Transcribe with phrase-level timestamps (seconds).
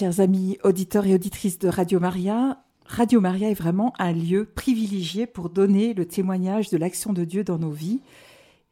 [0.00, 5.26] Chers amis auditeurs et auditrices de Radio Maria, Radio Maria est vraiment un lieu privilégié
[5.26, 8.00] pour donner le témoignage de l'action de Dieu dans nos vies.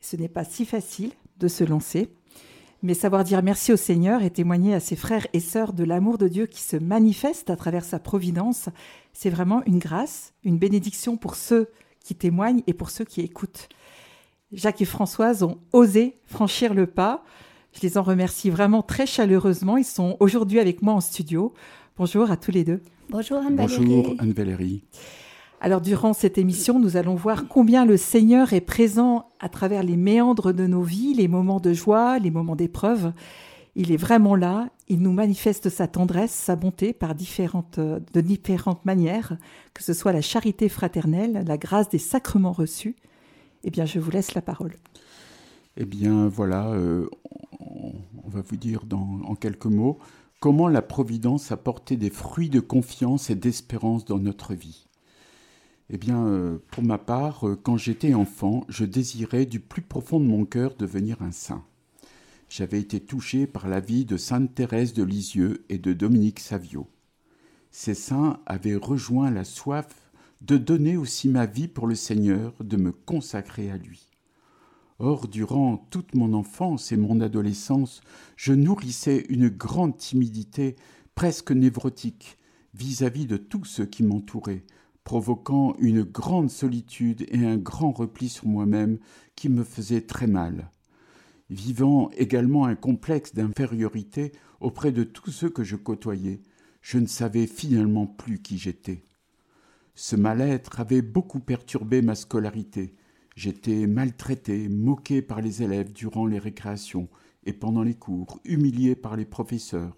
[0.01, 2.09] Ce n'est pas si facile de se lancer,
[2.83, 6.17] mais savoir dire merci au Seigneur et témoigner à ses frères et sœurs de l'amour
[6.17, 8.71] de Dieu qui se manifeste à travers sa providence,
[9.13, 11.69] c'est vraiment une grâce, une bénédiction pour ceux
[12.03, 13.69] qui témoignent et pour ceux qui écoutent.
[14.51, 17.23] Jacques et Françoise ont osé franchir le pas.
[17.79, 19.77] Je les en remercie vraiment très chaleureusement.
[19.77, 21.55] Ils sont aujourd'hui avec moi en studio.
[21.97, 22.81] Bonjour à tous les deux.
[23.09, 23.87] Bonjour Anne-Valérie.
[23.87, 24.83] Bonjour Anne-Valérie.
[25.61, 29.97] Alors durant cette émission, nous allons voir combien le Seigneur est présent à travers les
[29.97, 33.13] méandres de nos vies, les moments de joie, les moments d'épreuve.
[33.77, 38.85] Il est vraiment là, il nous manifeste sa tendresse, sa bonté par différentes, de différentes
[38.87, 39.37] manières,
[39.73, 42.97] que ce soit la charité fraternelle, la grâce des sacrements reçus.
[43.63, 44.73] Eh bien, je vous laisse la parole.
[45.77, 47.09] Eh bien, voilà, euh,
[48.29, 49.99] on va vous dire en quelques mots
[50.39, 54.87] comment la Providence a porté des fruits de confiance et d'espérance dans notre vie.
[55.89, 60.21] Eh bien, euh, pour ma part, euh, quand j'étais enfant, je désirais du plus profond
[60.21, 61.65] de mon cœur devenir un saint.
[62.51, 66.87] J'avais été touché par la vie de Sainte Thérèse de Lisieux et de Dominique Savio.
[67.71, 70.11] Ces saints avaient rejoint la soif
[70.43, 74.07] de donner aussi ma vie pour le Seigneur, de me consacrer à lui.
[75.01, 78.01] Or, durant toute mon enfance et mon adolescence,
[78.35, 80.75] je nourrissais une grande timidité,
[81.15, 82.37] presque névrotique,
[82.75, 84.65] vis-à-vis de tous ceux qui m'entouraient,
[85.05, 88.99] provoquant une grande solitude et un grand repli sur moi-même
[89.37, 90.73] qui me faisait très mal.
[91.49, 96.43] Vivant également un complexe d'infériorité auprès de tous ceux que je côtoyais,
[96.83, 99.05] je ne savais finalement plus qui j'étais.
[99.95, 102.95] Ce mal-être avait beaucoup perturbé ma scolarité,
[103.39, 107.09] J'étais maltraité, moqué par les élèves durant les récréations
[107.47, 109.97] et pendant les cours, humilié par les professeurs,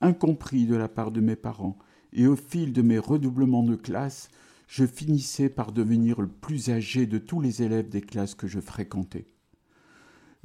[0.00, 1.78] incompris de la part de mes parents,
[2.12, 4.28] et au fil de mes redoublements de classe,
[4.66, 8.58] je finissais par devenir le plus âgé de tous les élèves des classes que je
[8.58, 9.26] fréquentais.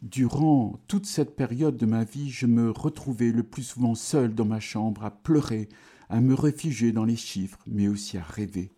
[0.03, 4.45] Durant toute cette période de ma vie, je me retrouvais le plus souvent seul dans
[4.45, 5.67] ma chambre à pleurer,
[6.09, 8.71] à me réfugier dans les chiffres, mais aussi à rêver.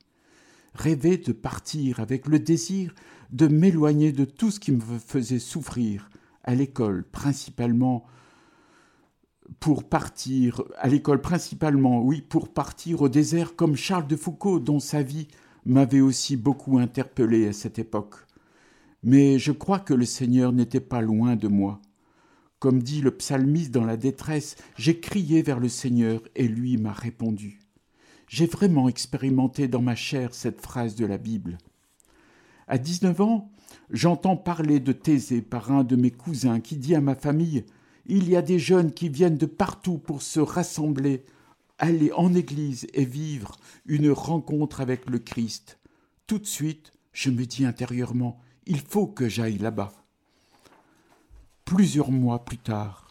[0.73, 2.93] Rêver de partir avec le désir
[3.31, 6.09] de m'éloigner de tout ce qui me faisait souffrir
[6.43, 8.05] à l'école, principalement
[9.59, 14.79] pour partir, à l'école principalement, oui, pour partir au désert comme Charles de Foucault, dont
[14.79, 15.27] sa vie
[15.65, 18.15] m'avait aussi beaucoup interpellé à cette époque.
[19.03, 21.81] Mais je crois que le Seigneur n'était pas loin de moi.
[22.59, 26.93] Comme dit le psalmiste dans la détresse, j'ai crié vers le Seigneur et lui m'a
[26.93, 27.59] répondu.
[28.27, 31.57] J'ai vraiment expérimenté dans ma chair cette phrase de la Bible.
[32.69, 33.49] À 19 ans,
[33.91, 37.65] j'entends parler de Thésée par un de mes cousins qui dit à ma famille
[38.05, 41.23] Il y a des jeunes qui viennent de partout pour se rassembler,
[41.79, 45.79] aller en église et vivre une rencontre avec le Christ.
[46.27, 49.93] Tout de suite, je me dis intérieurement Il faut que j'aille là-bas.
[51.63, 53.07] Plusieurs mois plus tard,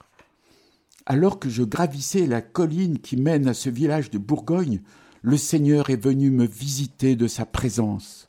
[1.07, 4.83] alors que je gravissais la colline qui mène à ce village de Bourgogne,
[5.23, 8.26] le Seigneur est venu me visiter de sa présence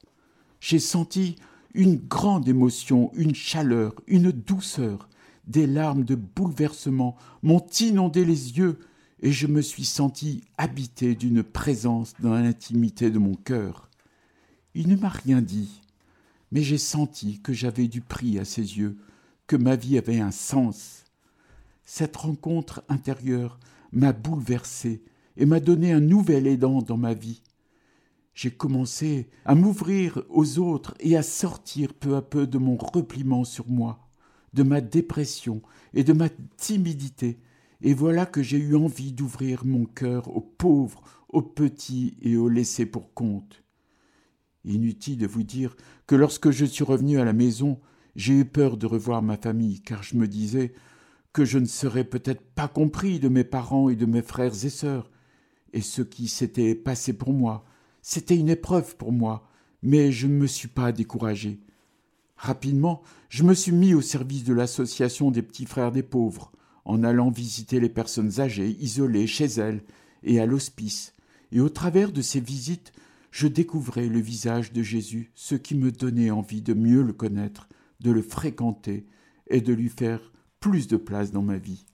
[0.60, 1.36] j'ai senti
[1.74, 5.10] une grande émotion, une chaleur, une douceur,
[5.46, 8.80] des larmes de bouleversement m'ont inondé les yeux
[9.22, 13.90] et je me suis senti habité d'une présence dans l'intimité de mon cœur.
[14.76, 15.82] Il ne m'a rien dit,
[16.52, 18.98] mais j'ai senti que j'avais du prix à ses yeux,
[19.48, 21.06] que ma vie avait un sens.
[21.86, 23.60] Cette rencontre intérieure
[23.92, 25.02] m'a bouleversé
[25.38, 27.42] et m'a donné un nouvel aidant dans ma vie
[28.38, 33.44] j'ai commencé à m'ouvrir aux autres et à sortir peu à peu de mon repliement
[33.44, 34.08] sur moi,
[34.54, 35.64] de ma dépression
[35.96, 37.40] et de ma timidité,
[37.82, 42.48] et voilà que j'ai eu envie d'ouvrir mon cœur aux pauvres, aux petits et aux
[42.48, 43.64] laissés pour compte.
[44.66, 45.76] Inutile de vous dire
[46.06, 47.80] que lorsque je suis revenu à la maison,
[48.16, 50.74] j'ai eu peur de revoir ma famille, car je me disais
[51.34, 54.70] que je ne serais peut-être pas compris de mes parents et de mes frères et
[54.70, 55.10] sœurs,
[55.74, 57.66] et ce qui s'était passé pour moi,
[58.10, 59.50] c'était une épreuve pour moi,
[59.84, 61.60] mais je ne me suis pas découragé.
[62.38, 66.54] Rapidement, je me suis mis au service de l'association des petits frères des pauvres,
[66.86, 69.84] en allant visiter les personnes âgées, isolées chez elles
[70.24, 71.16] et à l'hospice.
[71.52, 72.94] Et au travers de ces visites,
[73.30, 77.68] je découvrais le visage de Jésus, ce qui me donnait envie de mieux le connaître,
[78.00, 79.06] de le fréquenter
[79.48, 80.32] et de lui faire
[80.62, 81.86] plus de place dans ma vie.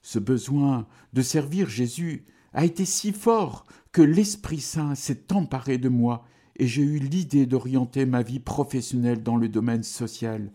[0.00, 2.24] Ce besoin de servir Jésus
[2.54, 6.24] a été si fort que l'Esprit Saint s'est emparé de moi
[6.56, 10.52] et j'ai eu l'idée d'orienter ma vie professionnelle dans le domaine social.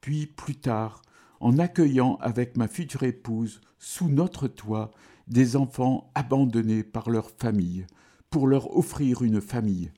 [0.00, 1.02] Puis, plus tard,
[1.40, 4.90] en accueillant avec ma future épouse, sous notre toit,
[5.28, 7.86] des enfants abandonnés par leur famille,
[8.30, 9.90] pour leur offrir une famille.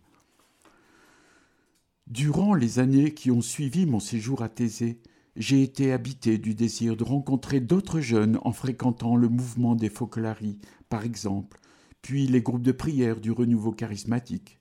[2.07, 4.99] Durant les années qui ont suivi mon séjour à Thésée,
[5.39, 10.59] j'ai été habité du désir de rencontrer d'autres jeunes en fréquentant le mouvement des Focolaries,
[10.89, 11.61] par exemple,
[12.03, 14.59] puis les groupes de prière du renouveau charismatique.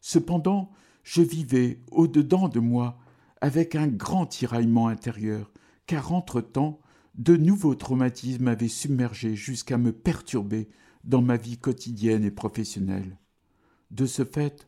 [0.00, 0.72] Cependant,
[1.04, 2.98] je vivais au-dedans de moi
[3.40, 5.52] avec un grand tiraillement intérieur,
[5.86, 6.80] car entre-temps,
[7.14, 10.68] de nouveaux traumatismes avaient submergé jusqu'à me perturber
[11.04, 13.18] dans ma vie quotidienne et professionnelle.
[13.92, 14.66] De ce fait,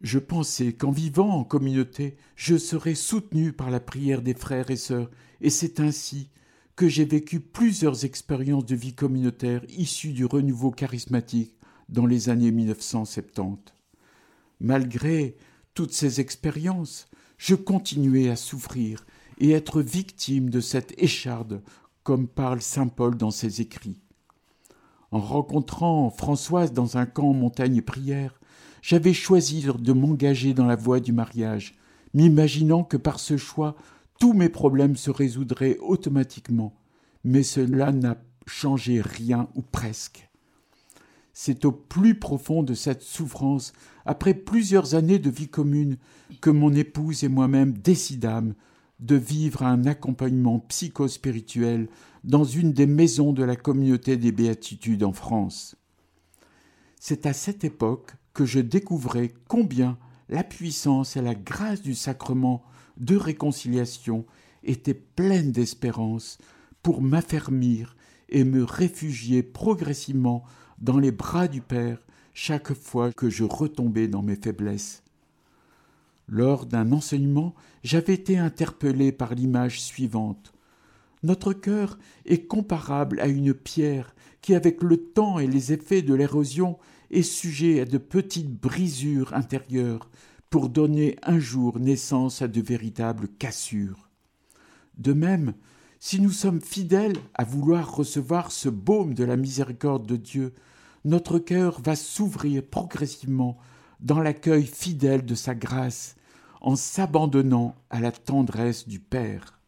[0.00, 4.76] je pensais qu'en vivant en communauté, je serais soutenu par la prière des frères et
[4.76, 5.10] sœurs,
[5.40, 6.30] et c'est ainsi
[6.74, 11.54] que j'ai vécu plusieurs expériences de vie communautaire issues du renouveau charismatique
[11.90, 13.74] dans les années 1970.
[14.60, 15.36] Malgré
[15.74, 19.04] toutes ces expériences, je continuais à souffrir
[19.38, 21.62] et être victime de cette écharde,
[22.02, 24.00] comme parle saint Paul dans ses écrits.
[25.10, 28.39] En rencontrant Françoise dans un camp montagne prière,
[28.82, 31.74] j'avais choisi de m'engager dans la voie du mariage,
[32.14, 33.76] m'imaginant que par ce choix
[34.18, 36.74] tous mes problèmes se résoudraient automatiquement,
[37.24, 40.28] mais cela n'a changé rien ou presque.
[41.32, 43.72] C'est au plus profond de cette souffrance,
[44.04, 45.96] après plusieurs années de vie commune,
[46.42, 48.54] que mon épouse et moi-même décidâmes
[48.98, 51.88] de vivre un accompagnement psychospirituel
[52.24, 55.76] dans une des maisons de la communauté des béatitudes en France.
[56.98, 59.98] C'est à cette époque que je découvrais combien
[60.28, 62.62] la puissance et la grâce du sacrement
[62.96, 64.24] de réconciliation
[64.62, 66.38] étaient pleines d'espérance
[66.82, 67.96] pour m'affermir
[68.28, 70.44] et me réfugier progressivement
[70.78, 71.98] dans les bras du Père
[72.32, 75.02] chaque fois que je retombais dans mes faiblesses.
[76.28, 80.52] Lors d'un enseignement, j'avais été interpellé par l'image suivante.
[81.22, 86.14] Notre cœur est comparable à une pierre qui, avec le temps et les effets de
[86.14, 86.78] l'érosion,
[87.10, 90.10] est sujet à de petites brisures intérieures
[90.48, 94.08] pour donner un jour naissance à de véritables cassures.
[94.98, 95.54] De même,
[95.98, 100.54] si nous sommes fidèles à vouloir recevoir ce baume de la miséricorde de Dieu,
[101.04, 103.58] notre cœur va s'ouvrir progressivement
[104.00, 106.16] dans l'accueil fidèle de sa grâce,
[106.60, 109.59] en s'abandonnant à la tendresse du Père.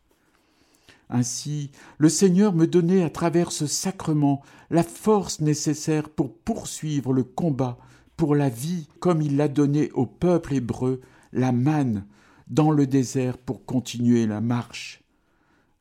[1.15, 7.23] Ainsi, le Seigneur me donnait à travers ce sacrement la force nécessaire pour poursuivre le
[7.23, 7.79] combat
[8.17, 11.03] pour la vie comme il l'a donné au peuple hébreu
[11.35, 12.07] la manne
[12.49, 15.03] dans le désert pour continuer la marche.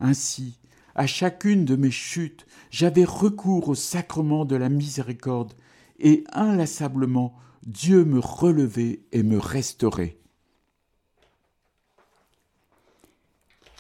[0.02, 0.60] Ainsi,
[0.96, 5.54] à chacune de mes chutes, j'avais recours au sacrement de la miséricorde,
[5.98, 10.18] et inlassablement Dieu me relevait et me restaurait.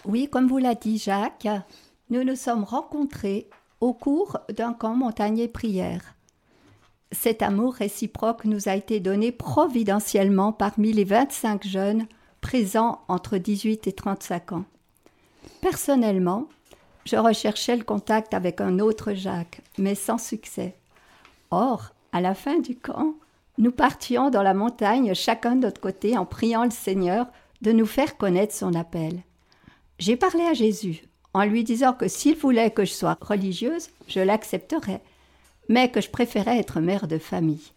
[0.05, 1.47] Oui, comme vous l'a dit Jacques,
[2.09, 3.47] nous nous sommes rencontrés
[3.81, 6.15] au cours d'un camp montagnier prière.
[7.11, 12.07] Cet amour réciproque nous a été donné providentiellement parmi les 25 jeunes
[12.39, 14.65] présents entre 18 et 35 ans.
[15.61, 16.47] Personnellement,
[17.05, 20.75] je recherchais le contact avec un autre Jacques, mais sans succès.
[21.51, 23.13] Or, à la fin du camp,
[23.57, 27.27] nous partions dans la montagne chacun de notre côté en priant le Seigneur
[27.61, 29.21] de nous faire connaître son appel.
[30.01, 31.03] J'ai parlé à Jésus
[31.35, 35.03] en lui disant que s'il voulait que je sois religieuse, je l'accepterais,
[35.69, 37.71] mais que je préférais être mère de famille.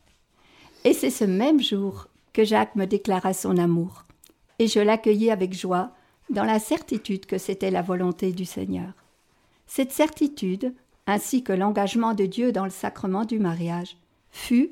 [0.85, 4.04] Et c'est ce même jour que Jacques me déclara son amour,
[4.59, 5.90] et je l'accueillis avec joie,
[6.31, 8.95] dans la certitude que c'était la volonté du Seigneur.
[9.66, 10.73] Cette certitude,
[11.07, 13.99] ainsi que l'engagement de Dieu dans le sacrement du mariage,
[14.31, 14.71] fut,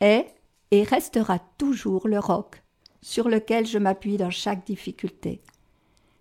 [0.00, 0.28] est
[0.70, 2.62] et restera toujours le roc
[3.02, 5.42] sur lequel je m'appuie dans chaque difficulté.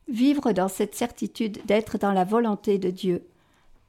[0.07, 3.27] Vivre dans cette certitude d'être dans la volonté de Dieu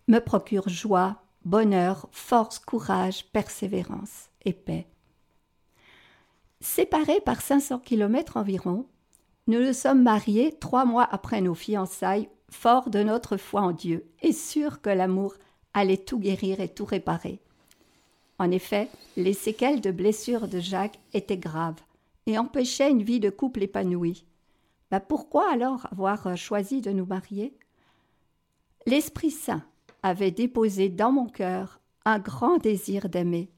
[0.07, 4.87] me procure joie, bonheur, force, courage, persévérance et paix.
[6.61, 8.87] Séparés par 500 kilomètres environ,
[9.47, 14.07] nous nous sommes mariés trois mois après nos fiançailles, forts de notre foi en Dieu
[14.23, 15.35] et sûrs que l'amour
[15.75, 17.41] allait tout guérir et tout réparer.
[18.39, 21.81] En effet, les séquelles de blessures de Jacques étaient graves
[22.27, 24.25] et empêchaient une vie de couple épanouie.
[24.91, 27.57] Bah, pourquoi alors avoir euh, choisi de nous marier?
[28.87, 29.63] L'Esprit Saint
[30.03, 33.51] avait déposé dans mon cœur un grand désir d'aimer.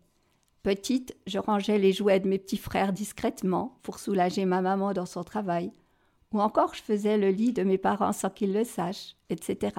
[0.63, 5.07] Petite, je rangeais les jouets de mes petits frères discrètement pour soulager ma maman dans
[5.07, 5.73] son travail,
[6.33, 9.73] ou encore je faisais le lit de mes parents sans qu'ils le sachent, etc.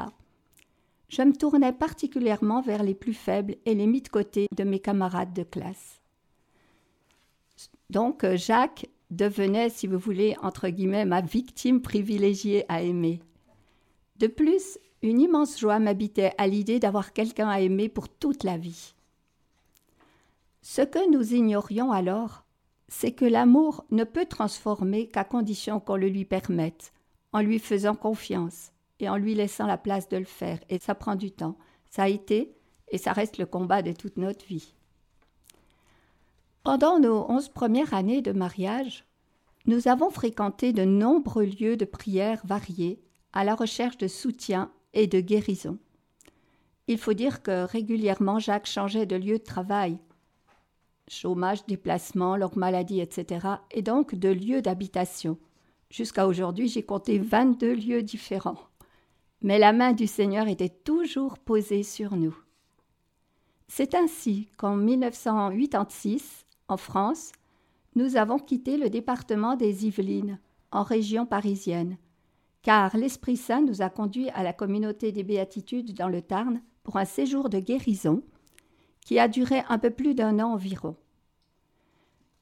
[1.10, 4.80] Je me tournais particulièrement vers les plus faibles et les mis de côté de mes
[4.80, 6.02] camarades de classe.
[7.90, 13.22] Donc euh, Jacques devenait, si vous voulez, entre guillemets, ma victime privilégiée à aimer.
[14.18, 18.58] De plus, une immense joie m'habitait à l'idée d'avoir quelqu'un à aimer pour toute la
[18.58, 18.96] vie.
[20.62, 22.44] Ce que nous ignorions alors,
[22.88, 26.94] c'est que l'amour ne peut transformer qu'à condition qu'on le lui permette,
[27.32, 30.96] en lui faisant confiance et en lui laissant la place de le faire, et ça
[30.96, 31.58] prend du temps.
[31.90, 32.56] Ça a été
[32.90, 34.74] et ça reste le combat de toute notre vie.
[36.68, 39.06] Pendant nos onze premières années de mariage,
[39.68, 43.00] nous avons fréquenté de nombreux lieux de prière variés
[43.32, 45.78] à la recherche de soutien et de guérison.
[46.90, 49.98] Il faut dire que régulièrement Jacques changeait de lieu de travail,
[51.08, 55.38] chômage, déplacement, longue maladie, etc., et donc de lieu d'habitation.
[55.90, 58.60] Jusqu'à aujourd'hui, j'ai compté 22 lieux différents.
[59.42, 62.38] Mais la main du Seigneur était toujours posée sur nous.
[63.70, 67.32] C'est ainsi qu'en 1986, en France,
[67.96, 70.40] nous avons quitté le département des Yvelines,
[70.72, 71.98] en région parisienne,
[72.62, 76.98] car l'Esprit Saint nous a conduits à la communauté des Béatitudes dans le Tarn pour
[76.98, 78.22] un séjour de guérison
[79.02, 80.96] qui a duré un peu plus d'un an environ.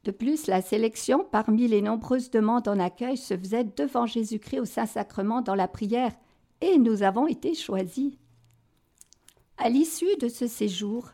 [0.04, 4.66] De plus, la sélection parmi les nombreuses demandes en accueil se faisait devant Jésus-Christ au
[4.66, 6.14] Saint-Sacrement dans la prière,
[6.62, 8.14] et nous avons été choisis.
[9.58, 11.12] À l'issue de ce séjour,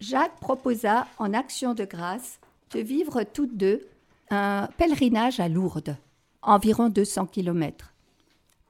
[0.00, 2.40] Jacques proposa, en action de grâce,
[2.72, 3.86] de vivre toutes deux
[4.30, 5.96] un pèlerinage à Lourdes,
[6.40, 7.92] environ 200 kilomètres.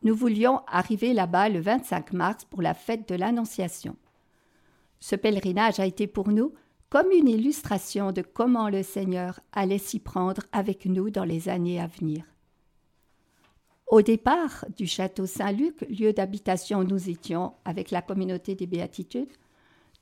[0.02, 3.96] Nous voulions arriver là-bas le 25 mars pour la fête de l'Annonciation.
[4.98, 6.52] Ce pèlerinage a été pour nous
[6.90, 11.80] comme une illustration de comment le Seigneur allait s'y prendre avec nous dans les années
[11.80, 12.24] à venir.
[13.86, 19.32] Au départ du château Saint-Luc, lieu d'habitation où nous étions avec la communauté des béatitudes,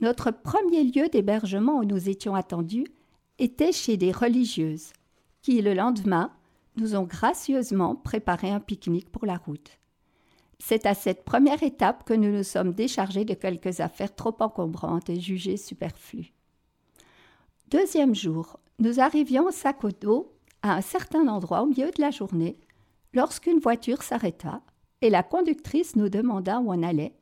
[0.01, 2.87] notre premier lieu d'hébergement où nous étions attendus
[3.41, 4.93] était chez des religieuses,
[5.43, 6.31] qui le lendemain
[6.77, 9.79] nous ont gracieusement préparé un pique-nique pour la route.
[10.59, 15.09] C'est à cette première étape que nous nous sommes déchargés de quelques affaires trop encombrantes
[15.09, 16.33] et jugées superflues.
[17.69, 20.33] Deuxième jour, nous arrivions sac au dos
[20.63, 22.61] à un certain endroit au milieu de la journée
[23.15, 24.61] lorsqu'une voiture s'arrêta
[25.01, 27.15] et la conductrice nous demanda où on allait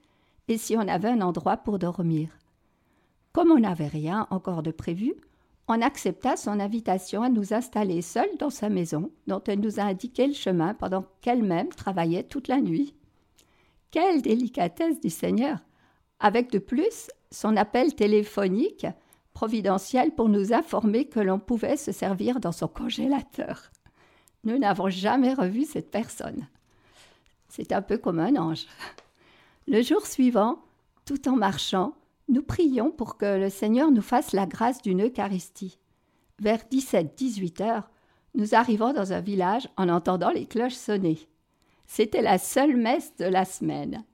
[0.49, 2.31] et si on avait un endroit pour dormir.
[3.33, 5.15] Comme on n'avait rien encore de prévu,
[5.69, 9.85] on accepta son invitation à nous installer seuls dans sa maison, dont elle nous a
[9.85, 12.95] indiqué le chemin pendant qu'elle-même travaillait toute la nuit.
[13.91, 15.59] Quelle délicatesse du Seigneur
[16.21, 18.87] Avec de plus son appel téléphonique
[19.35, 23.71] providentiel pour nous informer que l'on pouvait se servir dans son congélateur.
[24.45, 26.49] Nous n'avons jamais revu cette personne.
[27.49, 28.67] C'est un peu comme un ange.
[29.67, 30.59] Le jour suivant,
[31.05, 31.95] tout en marchant,
[32.29, 35.79] nous prions pour que le Seigneur nous fasse la grâce d'une Eucharistie.
[36.41, 37.91] Vers 17-18 heures,
[38.35, 41.19] nous arrivons dans un village en entendant les cloches sonner.
[41.87, 44.05] C'était la seule messe de la semaine.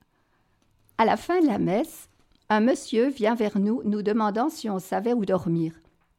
[0.97, 2.09] À la fin de la messe,
[2.49, 5.73] un monsieur vient vers nous nous demandant si on savait où dormir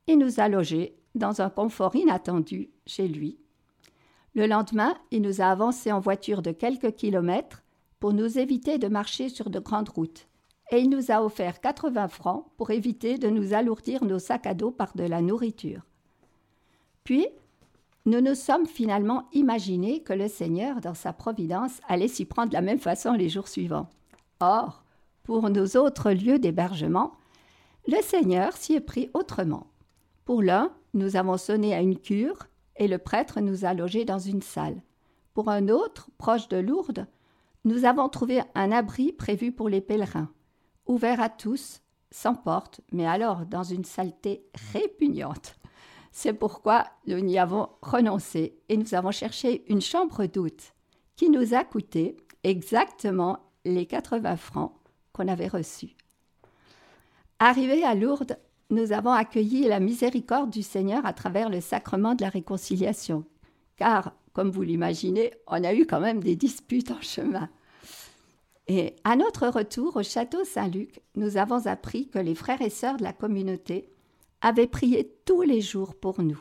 [0.07, 3.39] et nous a logés dans un confort inattendu chez lui.
[4.35, 7.63] Le lendemain, il nous a avancé en voiture de quelques kilomètres
[8.01, 10.29] pour nous éviter de marcher sur de grandes routes
[10.71, 14.55] et il nous a offert 80 francs pour éviter de nous alourdir nos sacs à
[14.55, 15.83] dos par de la nourriture.
[17.05, 17.29] Puis,
[18.05, 22.55] nous nous sommes finalement imaginé que le Seigneur, dans sa providence, allait s'y prendre de
[22.55, 23.89] la même façon les jours suivants.
[24.41, 24.85] Or,
[25.23, 27.13] pour nos autres lieux d'hébergement,
[27.89, 29.69] le Seigneur s'y est pris autrement.
[30.25, 32.47] Pour l'un, nous avons sonné à une cure
[32.77, 34.83] et le prêtre nous a logés dans une salle.
[35.35, 37.07] Pour un autre, proche de Lourdes,
[37.65, 40.31] nous avons trouvé un abri prévu pour les pèlerins,
[40.87, 45.57] ouvert à tous, sans porte, mais alors dans une saleté répugnante.
[46.13, 50.73] C'est pourquoi nous y avons renoncé et nous avons cherché une chambre d'hôte
[51.17, 54.73] qui nous a coûté exactement les 80 francs
[55.13, 55.97] qu'on avait reçu.
[57.39, 58.39] Arrivés à Lourdes,
[58.71, 63.25] nous avons accueilli la miséricorde du Seigneur à travers le sacrement de la réconciliation,
[63.77, 67.49] car, comme vous l'imaginez, on a eu quand même des disputes en chemin.
[68.69, 72.97] Et à notre retour au château Saint-Luc, nous avons appris que les frères et sœurs
[72.97, 73.89] de la communauté
[74.41, 76.41] avaient prié tous les jours pour nous.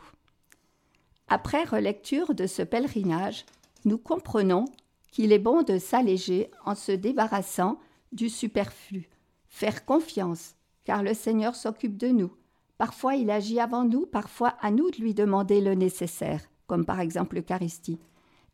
[1.28, 3.44] Après relecture de ce pèlerinage,
[3.84, 4.64] nous comprenons
[5.12, 7.78] qu'il est bon de s'alléger en se débarrassant
[8.12, 9.08] du superflu,
[9.48, 10.54] faire confiance,
[10.84, 12.32] car le Seigneur s'occupe de nous.
[12.76, 17.00] Parfois il agit avant nous, parfois à nous de lui demander le nécessaire, comme par
[17.00, 17.98] exemple l'Eucharistie,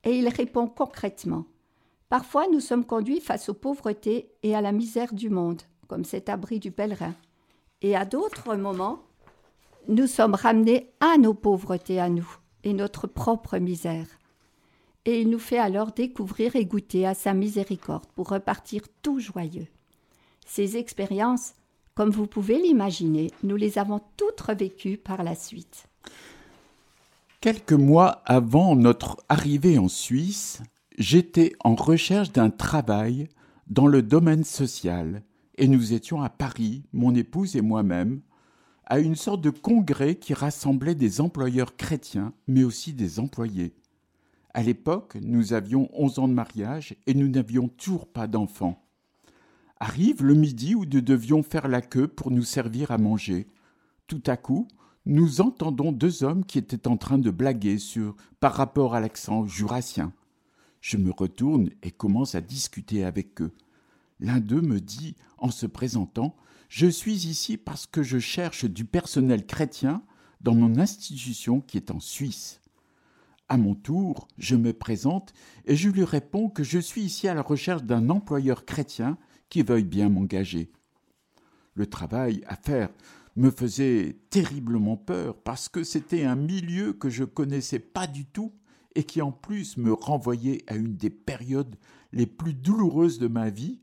[0.05, 1.47] et il répond concrètement.
[2.12, 6.28] Parfois nous sommes conduits face aux pauvretés et à la misère du monde, comme cet
[6.28, 7.14] abri du pèlerin,
[7.81, 8.99] et à d'autres moments,
[9.88, 12.28] nous sommes ramenés à nos pauvretés à nous
[12.64, 14.07] et notre propre misère.
[15.07, 19.69] et il nous fait alors découvrir et goûter à sa miséricorde pour repartir tout joyeux.
[20.45, 21.54] Ces expériences,
[21.95, 25.87] comme vous pouvez l'imaginer, nous les avons toutes revécues par la suite.
[27.40, 30.62] Quelques mois avant notre arrivée en Suisse,
[30.99, 33.29] j'étais en recherche d'un travail
[33.67, 35.23] dans le domaine social
[35.57, 38.21] et nous étions à Paris, mon épouse et moi-même,
[38.87, 43.75] à une sorte de congrès qui rassemblait des employeurs chrétiens, mais aussi des employés.
[44.55, 48.83] À l'époque, nous avions 11 ans de mariage et nous n'avions toujours pas d'enfants.
[49.81, 53.47] Arrive le midi où nous devions faire la queue pour nous servir à manger.
[54.07, 54.69] Tout à coup,
[55.07, 59.47] nous entendons deux hommes qui étaient en train de blaguer sur par rapport à l'accent
[59.47, 60.13] jurassien.
[60.83, 63.53] Je me retourne et commence à discuter avec eux.
[64.19, 66.37] L'un d'eux me dit, en se présentant,
[66.69, 70.03] Je suis ici parce que je cherche du personnel chrétien
[70.41, 72.61] dans mon institution qui est en Suisse.
[73.49, 75.35] À mon tour, je me présente
[75.67, 79.19] et je lui réponds que je suis ici à la recherche d'un employeur chrétien
[79.51, 80.73] qui veuille bien m'engager.
[81.75, 82.89] Le travail à faire
[83.37, 88.53] me faisait terriblement peur parce que c'était un milieu que je connaissais pas du tout
[88.95, 91.77] et qui en plus me renvoyait à une des périodes
[92.13, 93.81] les plus douloureuses de ma vie,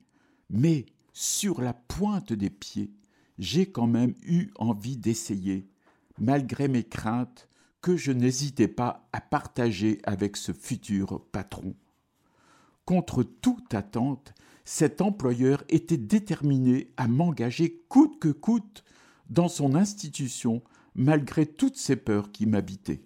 [0.49, 2.91] mais sur la pointe des pieds,
[3.37, 5.67] j'ai quand même eu envie d'essayer,
[6.19, 7.47] malgré mes craintes
[7.81, 11.75] que je n'hésitais pas à partager avec ce futur patron.
[12.85, 14.33] Contre toute attente,
[14.65, 18.83] cet employeur était déterminé à m'engager coûte que coûte
[19.29, 20.61] dans son institution
[20.95, 23.01] malgré toutes ces peurs qui m'habitaient.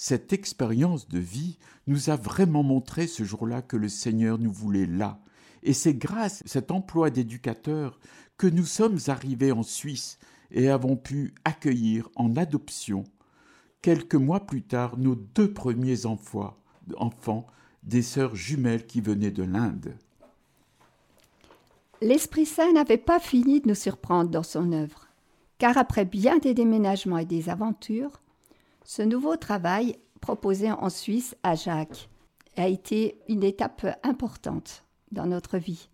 [0.00, 4.86] Cette expérience de vie nous a vraiment montré ce jour-là que le Seigneur nous voulait
[4.86, 5.18] là,
[5.64, 7.98] et c'est grâce à cet emploi d'éducateur
[8.36, 10.20] que nous sommes arrivés en Suisse
[10.52, 13.02] et avons pu accueillir en adoption,
[13.82, 16.54] quelques mois plus tard, nos deux premiers enfants,
[17.82, 19.96] des sœurs jumelles qui venaient de l'Inde.
[22.02, 25.08] L'Esprit Saint n'avait pas fini de nous surprendre dans son œuvre
[25.58, 28.22] car après bien des déménagements et des aventures,
[28.88, 32.08] ce nouveau travail proposé en Suisse à Jacques
[32.56, 35.90] a été une étape importante dans notre vie,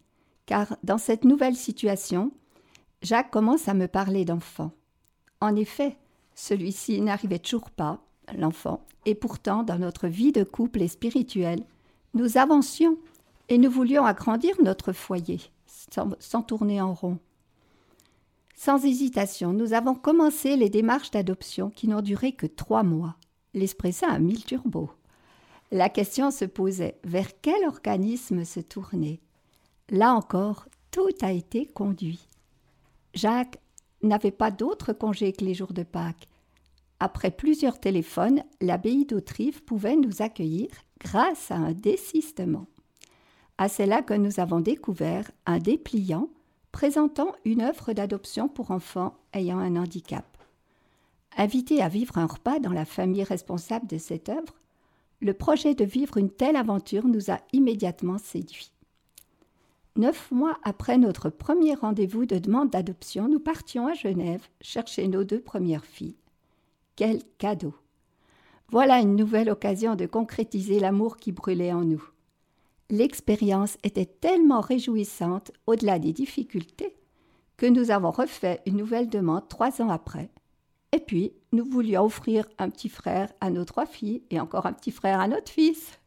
[0.47, 2.31] car dans cette nouvelle situation,
[3.03, 4.71] Jacques commence à me parler d'enfant.
[5.41, 5.99] En effet,
[6.37, 7.99] celui-ci n'arrivait toujours pas,
[8.39, 11.65] l'enfant, et pourtant dans notre vie de couple et spirituelle,
[12.15, 12.97] nous avancions
[13.49, 17.19] et nous voulions agrandir notre foyer sans, sans tourner en rond.
[18.57, 23.17] Sans hésitation, nous avons commencé les démarches d'adoption qui n'ont duré que trois mois.
[23.53, 24.91] L'Esprit a mis le turbo.
[25.71, 29.21] La question se posait vers quel organisme se tourner?
[29.91, 32.29] Là encore, tout a été conduit.
[33.13, 33.59] Jacques
[34.03, 36.29] n'avait pas d'autre congé que les jours de Pâques.
[37.01, 40.69] Après plusieurs téléphones, l'abbaye d'Autrive pouvait nous accueillir
[41.01, 42.67] grâce à un désistement.
[43.59, 46.29] À c'est là que nous avons découvert un dépliant
[46.75, 50.27] présentant une œuvre d'adoption pour enfants ayant un handicap.
[51.37, 54.55] Invité à vivre un repas dans la famille responsable de cette œuvre,
[55.21, 58.73] le projet de vivre une telle aventure nous a immédiatement séduits.
[59.95, 65.23] Neuf mois après notre premier rendez-vous de demande d'adoption, nous partions à Genève chercher nos
[65.23, 66.17] deux premières filles.
[66.97, 67.75] Quel cadeau
[68.71, 72.03] Voilà une nouvelle occasion de concrétiser l'amour qui brûlait en nous.
[72.91, 76.97] L'expérience était tellement réjouissante au-delà des difficultés
[77.57, 80.31] que nous avons refait une nouvelle demande trois ans après.
[80.93, 84.73] Et puis, nous voulions offrir un petit frère à nos trois filles et encore un
[84.73, 85.99] petit frère à notre fils.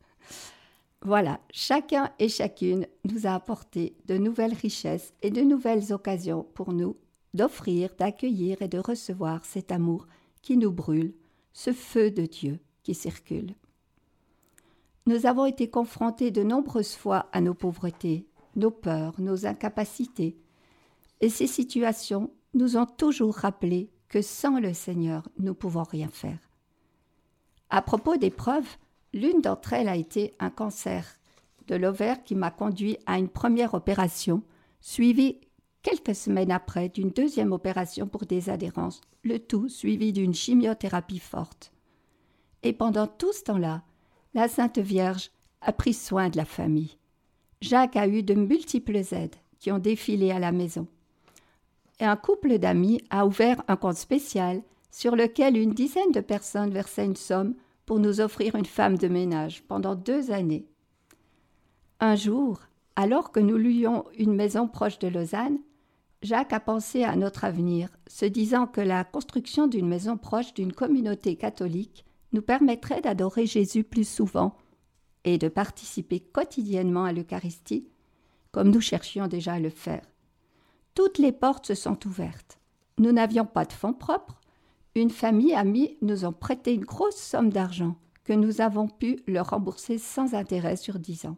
[1.01, 6.73] Voilà, chacun et chacune nous a apporté de nouvelles richesses et de nouvelles occasions pour
[6.73, 6.95] nous
[7.33, 10.07] d'offrir, d'accueillir et de recevoir cet amour
[10.41, 11.13] qui nous brûle,
[11.53, 13.53] ce feu de Dieu qui circule.
[15.07, 20.37] Nous avons été confrontés de nombreuses fois à nos pauvretés, nos peurs, nos incapacités.
[21.21, 26.09] Et ces situations nous ont toujours rappelé que sans le Seigneur, nous ne pouvons rien
[26.09, 26.39] faire.
[27.69, 28.67] À propos des preuves,
[29.13, 31.05] l'une d'entre elles a été un cancer
[31.67, 34.43] de l'ovaire qui m'a conduit à une première opération,
[34.81, 35.39] suivie
[35.83, 41.71] quelques semaines après d'une deuxième opération pour des adhérences, le tout suivi d'une chimiothérapie forte.
[42.61, 43.83] Et pendant tout ce temps-là,
[44.37, 46.99] la Sainte Vierge a pris soin de la famille.
[47.59, 50.85] Jacques a eu de multiples aides qui ont défilé à la maison.
[51.99, 56.69] Et un couple d'amis a ouvert un compte spécial sur lequel une dizaine de personnes
[56.69, 57.55] versaient une somme
[57.87, 60.67] pour nous offrir une femme de ménage pendant deux années.
[61.99, 62.59] Un jour,
[62.95, 65.57] alors que nous louions une maison proche de Lausanne,
[66.21, 70.73] Jacques a pensé à notre avenir, se disant que la construction d'une maison proche d'une
[70.73, 74.55] communauté catholique nous permettrait d'adorer Jésus plus souvent
[75.23, 77.87] et de participer quotidiennement à l'Eucharistie,
[78.51, 80.03] comme nous cherchions déjà à le faire.
[80.93, 82.59] Toutes les portes se sont ouvertes.
[82.97, 84.41] Nous n'avions pas de fonds propres.
[84.95, 89.51] Une famille amie nous ont prêté une grosse somme d'argent que nous avons pu leur
[89.51, 91.37] rembourser sans intérêt sur dix ans.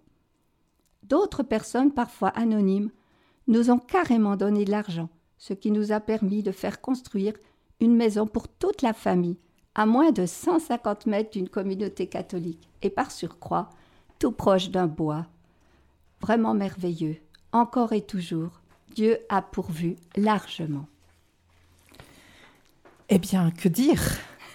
[1.03, 2.91] D'autres personnes, parfois anonymes,
[3.47, 7.33] nous ont carrément donné de l'argent, ce qui nous a permis de faire construire
[7.79, 9.37] une maison pour toute la famille,
[9.79, 13.69] à moins de 150 mètres d'une communauté catholique, et par surcroît,
[14.19, 15.25] tout proche d'un bois.
[16.19, 17.15] Vraiment merveilleux,
[17.53, 18.59] encore et toujours,
[18.93, 20.85] Dieu a pourvu largement.
[23.07, 24.01] Eh bien, que dire?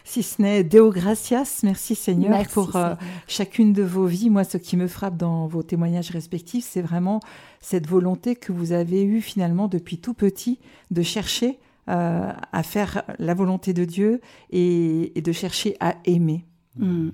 [0.04, 2.94] Si ce n'est Deo Gracias, merci Seigneur pour euh,
[3.26, 4.28] chacune de vos vies.
[4.28, 7.20] Moi, ce qui me frappe dans vos témoignages respectifs, c'est vraiment
[7.62, 10.58] cette volonté que vous avez eue finalement depuis tout petit
[10.90, 11.58] de chercher
[11.88, 14.20] euh, à faire la volonté de Dieu
[14.51, 16.44] et, de chercher à aimer.
[16.77, 17.11] Mm.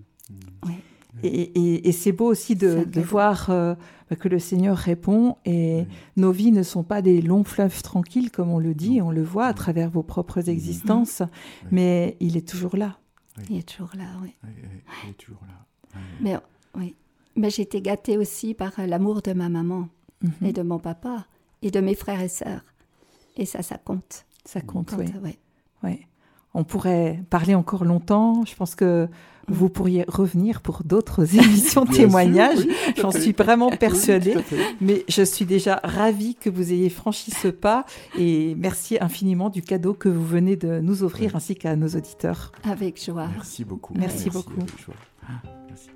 [0.65, 0.75] Oui.
[1.23, 3.75] Et, c'est beau aussi de, voir euh,
[4.19, 5.85] que le Seigneur répond et
[6.17, 9.23] nos vies ne sont pas des longs fleuves tranquilles comme on le dit, on le
[9.23, 11.23] voit à travers vos propres existences,
[11.71, 12.99] mais il est toujours là.
[13.49, 14.35] Il est toujours là, oui.
[15.05, 16.01] Il est toujours là.
[16.21, 16.37] Mais
[16.77, 16.95] oui,
[17.37, 19.89] mais j'ai été gâtée aussi par l'amour de ma maman
[20.23, 20.33] mhm.
[20.47, 21.27] et de mon papa
[21.63, 22.65] et de mes frères et sœurs.
[23.37, 24.27] Et ça, ça compte.
[24.45, 25.07] Ça compte, oui.
[25.83, 26.07] Ouais.
[26.53, 28.45] On pourrait parler encore longtemps.
[28.45, 29.09] Je pense que
[29.47, 32.67] vous pourriez revenir pour d'autres émissions témoignages.
[32.97, 34.37] J'en suis vraiment persuadée.
[34.81, 37.85] mais je suis déjà ravie que vous ayez franchi ce pas
[38.19, 42.53] et merci infiniment du cadeau que vous venez de nous offrir ainsi qu'à nos auditeurs.
[42.65, 43.29] Avec joie.
[43.35, 43.95] Merci beaucoup.
[43.97, 44.55] Merci, beaucoup.
[44.57, 45.91] Merci.